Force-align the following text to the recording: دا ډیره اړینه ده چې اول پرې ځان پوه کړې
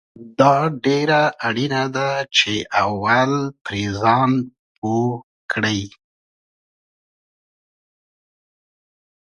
دا 0.39 0.55
ډیره 0.85 1.21
اړینه 1.47 1.83
ده 1.95 2.09
چې 2.37 2.51
اول 2.83 3.31
پرې 3.65 3.83
ځان 4.01 4.31
پوه 4.77 5.09
کړې 5.51 5.81